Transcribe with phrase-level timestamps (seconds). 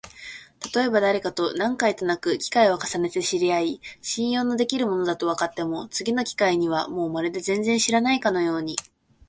[0.59, 8.75] たとえばだれかと何回となく機会を重ねて知り合い、信用のできる者だとわかっても、次の機会にはもうまるで全然知らないかのように、